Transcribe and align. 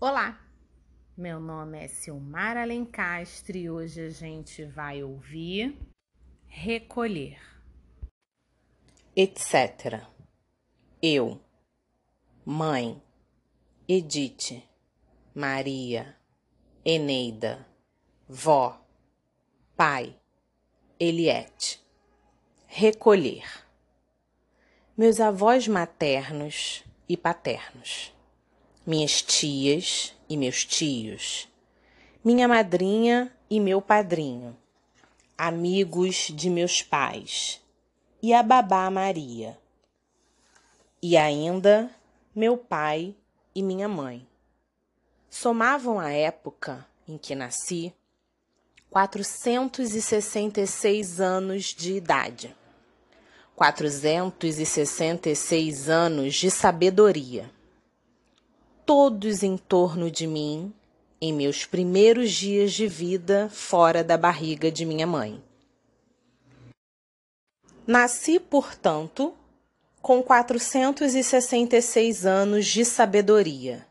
Olá, 0.00 0.40
meu 1.16 1.40
nome 1.40 1.76
é 1.76 1.88
Silmar 1.88 2.56
Alencastre 2.56 3.62
e 3.62 3.68
hoje 3.68 4.00
a 4.00 4.10
gente 4.10 4.64
vai 4.64 5.02
ouvir 5.02 5.76
Recolher, 6.46 7.40
etc. 9.16 10.06
Eu, 11.02 11.40
mãe, 12.44 13.02
Edith, 13.88 14.62
Maria, 15.34 16.16
Eneida, 16.84 17.66
vó, 18.28 18.80
pai, 19.76 20.16
Eliette. 21.00 21.84
Recolher. 22.68 23.66
Meus 24.96 25.18
avós 25.18 25.66
maternos 25.66 26.84
e 27.08 27.16
paternos 27.16 28.16
minhas 28.88 29.20
tias 29.20 30.14
e 30.30 30.36
meus 30.38 30.64
tios, 30.64 31.46
minha 32.24 32.48
madrinha 32.48 33.30
e 33.50 33.60
meu 33.60 33.82
padrinho, 33.82 34.56
amigos 35.36 36.32
de 36.34 36.48
meus 36.48 36.80
pais 36.80 37.60
e 38.22 38.32
a 38.32 38.42
babá 38.42 38.90
Maria, 38.90 39.58
e 41.02 41.18
ainda 41.18 41.90
meu 42.34 42.56
pai 42.56 43.14
e 43.54 43.62
minha 43.62 43.88
mãe. 43.88 44.26
Somavam 45.28 46.00
a 46.00 46.10
época 46.10 46.86
em 47.06 47.18
que 47.18 47.34
nasci 47.34 47.92
466 48.88 51.20
anos 51.20 51.74
de 51.76 51.92
idade, 51.92 52.56
466 53.54 55.90
anos 55.90 56.36
de 56.36 56.50
sabedoria 56.50 57.57
todos 58.88 59.42
em 59.42 59.58
torno 59.58 60.10
de 60.10 60.26
mim 60.26 60.72
em 61.20 61.30
meus 61.30 61.66
primeiros 61.66 62.32
dias 62.32 62.72
de 62.72 62.86
vida 62.86 63.50
fora 63.50 64.02
da 64.02 64.16
barriga 64.16 64.72
de 64.72 64.86
minha 64.86 65.06
mãe. 65.06 65.44
Nasci, 67.86 68.40
portanto, 68.40 69.34
com 70.00 70.22
466 70.22 72.24
anos 72.24 72.64
de 72.64 72.82
sabedoria, 72.82 73.86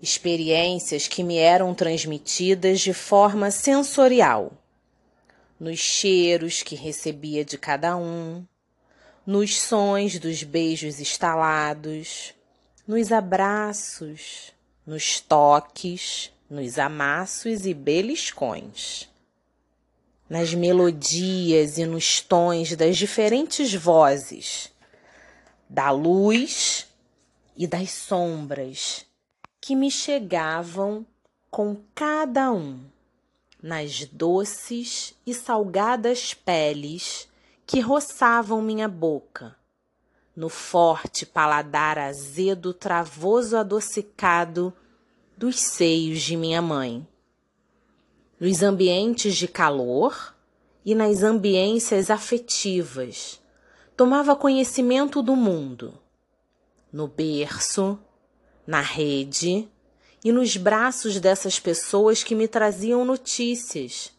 experiências 0.00 1.06
que 1.06 1.22
me 1.22 1.36
eram 1.36 1.74
transmitidas 1.74 2.80
de 2.80 2.94
forma 2.94 3.50
sensorial, 3.50 4.52
nos 5.60 5.78
cheiros 5.78 6.62
que 6.62 6.74
recebia 6.74 7.44
de 7.44 7.58
cada 7.58 7.94
um, 7.94 8.42
nos 9.26 9.60
sons 9.60 10.18
dos 10.18 10.42
beijos 10.42 10.98
estalados, 10.98 12.34
nos 12.86 13.10
abraços, 13.10 14.52
nos 14.86 15.18
toques, 15.18 16.30
nos 16.50 16.78
amassos 16.78 17.64
e 17.64 17.72
beliscões, 17.72 19.08
nas 20.28 20.52
melodias 20.52 21.78
e 21.78 21.86
nos 21.86 22.20
tons 22.20 22.76
das 22.76 22.98
diferentes 22.98 23.72
vozes, 23.72 24.70
da 25.68 25.90
luz 25.90 26.86
e 27.56 27.66
das 27.66 27.90
sombras 27.90 29.06
que 29.60 29.74
me 29.74 29.90
chegavam 29.90 31.06
com 31.50 31.78
cada 31.94 32.52
um, 32.52 32.80
nas 33.62 34.04
doces 34.04 35.14
e 35.26 35.32
salgadas 35.32 36.34
peles 36.34 37.26
que 37.66 37.80
roçavam 37.80 38.60
minha 38.60 38.88
boca 38.88 39.56
no 40.36 40.48
forte 40.48 41.24
paladar 41.24 41.98
azedo, 41.98 42.74
travoso, 42.74 43.56
adocicado 43.56 44.72
dos 45.36 45.58
seios 45.58 46.22
de 46.22 46.36
minha 46.36 46.60
mãe. 46.60 47.06
Nos 48.38 48.62
ambientes 48.62 49.36
de 49.36 49.46
calor 49.46 50.34
e 50.84 50.94
nas 50.94 51.22
ambiências 51.22 52.10
afetivas, 52.10 53.40
tomava 53.96 54.36
conhecimento 54.36 55.22
do 55.22 55.36
mundo. 55.36 55.94
No 56.92 57.08
berço, 57.08 57.98
na 58.66 58.80
rede 58.80 59.68
e 60.24 60.32
nos 60.32 60.56
braços 60.56 61.20
dessas 61.20 61.60
pessoas 61.60 62.22
que 62.22 62.34
me 62.34 62.48
traziam 62.48 63.04
notícias 63.04 64.12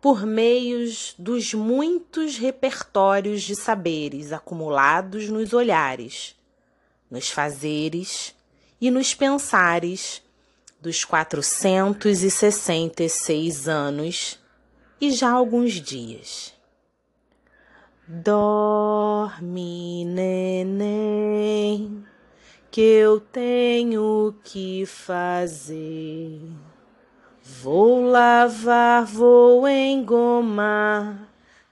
por 0.00 0.24
meios 0.24 1.14
dos 1.18 1.52
muitos 1.54 2.38
repertórios 2.38 3.42
de 3.42 3.56
saberes 3.56 4.32
acumulados 4.32 5.28
nos 5.28 5.52
olhares, 5.52 6.36
nos 7.10 7.28
fazeres 7.30 8.34
e 8.80 8.90
nos 8.90 9.14
pensares 9.14 10.22
dos 10.80 11.04
466 11.04 13.68
anos 13.68 14.38
e 15.00 15.10
já 15.10 15.30
alguns 15.30 15.74
dias. 15.74 16.54
Dorme, 18.06 20.04
neném, 20.04 22.04
que 22.70 22.80
eu 22.80 23.20
tenho 23.20 24.34
que 24.44 24.86
fazer. 24.86 26.40
Vou 27.50 28.02
lavar, 28.02 29.06
vou 29.06 29.66
engomar 29.66 31.30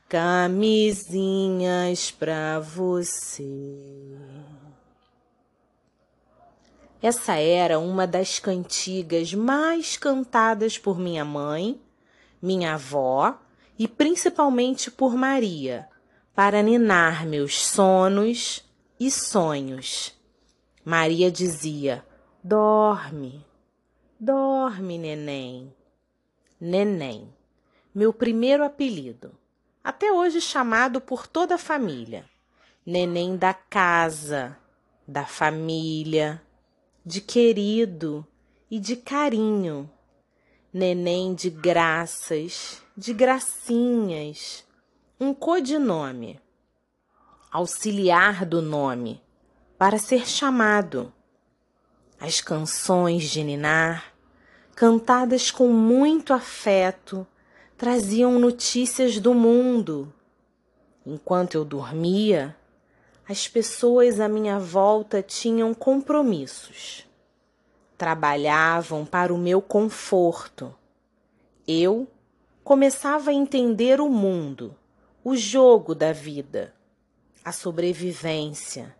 camisinhas 0.08 2.10
pra 2.10 2.58
você. 2.58 3.44
Essa 7.00 7.34
era 7.34 7.78
uma 7.78 8.06
das 8.06 8.38
cantigas 8.38 9.34
mais 9.34 9.98
cantadas 9.98 10.78
por 10.78 10.98
minha 10.98 11.26
mãe, 11.26 11.78
minha 12.40 12.72
avó 12.74 13.38
e 13.78 13.86
principalmente 13.86 14.90
por 14.90 15.14
Maria, 15.14 15.86
para 16.34 16.62
ninar 16.62 17.26
meus 17.26 17.60
sonos 17.60 18.64
e 18.98 19.10
sonhos. 19.10 20.14
Maria 20.82 21.30
dizia: 21.30 22.02
Dorme, 22.42 23.45
Dorme, 24.18 24.96
neném. 24.96 25.70
Neném, 26.58 27.30
meu 27.94 28.14
primeiro 28.14 28.64
apelido, 28.64 29.36
até 29.84 30.10
hoje 30.10 30.40
chamado 30.40 31.02
por 31.02 31.26
toda 31.26 31.56
a 31.56 31.58
família. 31.58 32.24
Neném 32.84 33.36
da 33.36 33.52
casa, 33.52 34.56
da 35.06 35.26
família, 35.26 36.40
de 37.04 37.20
querido 37.20 38.26
e 38.70 38.78
de 38.78 38.96
carinho. 38.96 39.90
Neném 40.72 41.34
de 41.34 41.50
graças, 41.50 42.82
de 42.96 43.12
gracinhas, 43.12 44.64
um 45.20 45.34
codinome, 45.34 46.40
auxiliar 47.52 48.46
do 48.46 48.62
nome, 48.62 49.22
para 49.76 49.98
ser 49.98 50.26
chamado 50.26 51.12
as 52.18 52.40
canções 52.40 53.24
de 53.24 53.44
Ninar, 53.44 54.12
cantadas 54.74 55.50
com 55.50 55.68
muito 55.68 56.32
afeto, 56.32 57.26
traziam 57.76 58.38
notícias 58.38 59.18
do 59.18 59.34
mundo. 59.34 60.12
Enquanto 61.04 61.54
eu 61.54 61.64
dormia, 61.64 62.56
as 63.28 63.46
pessoas 63.46 64.18
à 64.18 64.28
minha 64.28 64.58
volta 64.58 65.22
tinham 65.22 65.74
compromissos. 65.74 67.06
Trabalhavam 67.98 69.04
para 69.04 69.32
o 69.32 69.38
meu 69.38 69.60
conforto. 69.60 70.74
Eu 71.66 72.08
começava 72.64 73.30
a 73.30 73.34
entender 73.34 74.00
o 74.00 74.08
mundo, 74.08 74.74
o 75.22 75.36
jogo 75.36 75.94
da 75.94 76.12
vida, 76.12 76.74
a 77.44 77.52
sobrevivência 77.52 78.94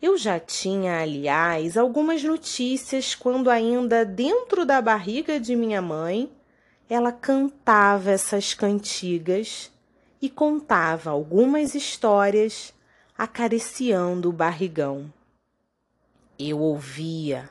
eu 0.00 0.16
já 0.16 0.38
tinha, 0.38 1.00
aliás, 1.00 1.76
algumas 1.76 2.22
notícias 2.22 3.14
quando, 3.16 3.50
ainda 3.50 4.04
dentro 4.04 4.64
da 4.64 4.80
barriga 4.80 5.40
de 5.40 5.56
minha 5.56 5.82
mãe, 5.82 6.30
ela 6.88 7.10
cantava 7.10 8.10
essas 8.10 8.54
cantigas 8.54 9.72
e 10.22 10.30
contava 10.30 11.10
algumas 11.10 11.74
histórias 11.74 12.72
acariciando 13.16 14.30
o 14.30 14.32
barrigão. 14.32 15.12
Eu 16.38 16.60
ouvia, 16.60 17.50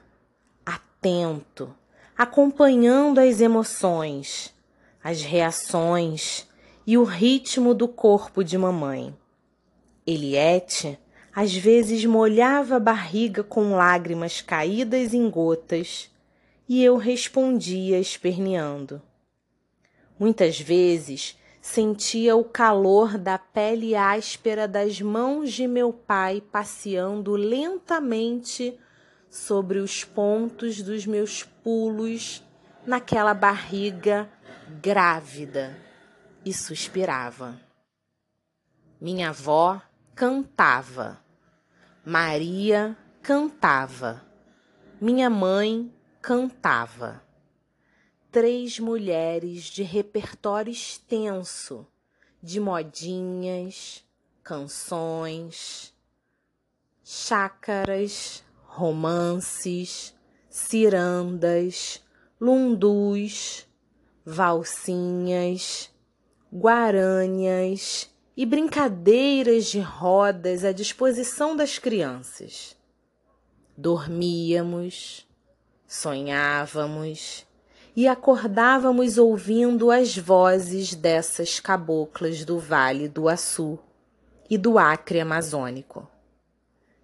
atento, 0.65 1.75
acompanhando 2.17 3.19
as 3.19 3.41
emoções, 3.41 4.53
as 5.03 5.21
reações 5.21 6.47
e 6.85 6.97
o 6.97 7.03
ritmo 7.03 7.73
do 7.73 7.87
corpo 7.87 8.41
de 8.41 8.57
mamãe. 8.57 9.13
Eliette 10.05 10.97
às 11.39 11.55
vezes 11.55 12.03
molhava 12.03 12.77
a 12.77 12.79
barriga 12.79 13.43
com 13.43 13.75
lágrimas 13.75 14.41
caídas 14.41 15.13
em 15.13 15.29
gotas 15.29 16.09
e 16.67 16.83
eu 16.83 16.97
respondia 16.97 17.99
esperneando. 17.99 18.99
Muitas 20.17 20.59
vezes 20.59 21.37
sentia 21.61 22.35
o 22.35 22.43
calor 22.43 23.19
da 23.19 23.37
pele 23.37 23.95
áspera 23.95 24.67
das 24.67 24.99
mãos 24.99 25.53
de 25.53 25.67
meu 25.67 25.93
pai 25.93 26.41
passeando 26.41 27.35
lentamente 27.35 28.75
sobre 29.29 29.77
os 29.77 30.03
pontos 30.03 30.81
dos 30.81 31.05
meus 31.05 31.43
pulos 31.43 32.41
naquela 32.83 33.35
barriga 33.35 34.27
grávida 34.81 35.77
e 36.43 36.51
suspirava. 36.51 37.61
Minha 38.99 39.29
avó 39.29 39.79
cantava, 40.15 41.26
Maria 42.09 42.97
cantava, 43.21 44.25
minha 45.01 45.29
mãe 45.29 45.93
cantava. 46.21 47.21
Três 48.31 48.79
mulheres 48.79 49.65
de 49.65 49.83
repertório 49.83 50.71
extenso, 50.71 51.85
de 52.41 52.61
modinhas, 52.61 54.05
canções, 54.41 55.93
chácaras, 57.03 58.41
romances, 58.63 60.15
cirandas, 60.49 62.01
lundus, 62.39 63.67
valsinhas, 64.25 65.93
guarânias 66.53 68.09
e 68.37 68.45
brincadeiras 68.45 69.65
de 69.65 69.79
rodas 69.79 70.63
à 70.63 70.71
disposição 70.71 71.55
das 71.55 71.79
crianças. 71.79 72.77
Dormíamos, 73.75 75.27
sonhávamos 75.87 77.47
e 77.95 78.07
acordávamos 78.07 79.17
ouvindo 79.17 79.89
as 79.89 80.15
vozes 80.15 80.93
dessas 80.93 81.59
caboclas 81.59 82.45
do 82.45 82.59
Vale 82.59 83.09
do 83.09 83.27
Açu 83.27 83.79
e 84.47 84.55
do 84.55 84.77
Acre 84.77 85.19
Amazônico. 85.19 86.07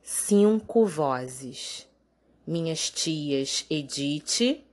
Cinco 0.04 0.86
vozes. 0.86 1.90
Minhas 2.46 2.92
tias 2.92 3.66
Edith 3.72 4.64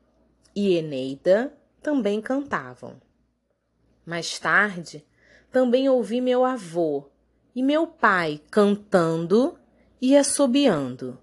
e 0.55 0.75
Eneida 0.75 1.55
também 1.81 2.21
cantavam. 2.21 3.01
Mais 4.05 4.39
tarde, 4.39 5.03
também 5.51 5.89
ouvi 5.89 6.21
meu 6.21 6.45
avô 6.45 7.07
e 7.55 7.63
meu 7.63 7.87
pai 7.87 8.41
cantando 8.51 9.59
e 10.01 10.17
assobiando. 10.17 11.19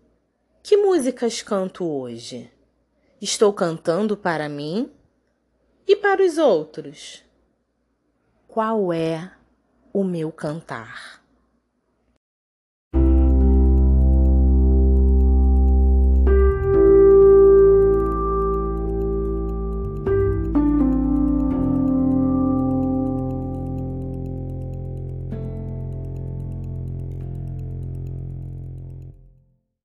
Que 0.62 0.76
músicas 0.76 1.42
canto 1.42 1.86
hoje? 1.86 2.52
Estou 3.22 3.54
cantando 3.54 4.18
para 4.18 4.50
mim 4.50 4.92
e 5.88 5.96
para 5.96 6.24
os 6.24 6.38
outros. 6.38 7.24
Qual 8.48 8.92
é 8.92 9.32
o 9.94 10.04
meu 10.04 10.32
cantar? 10.32 11.17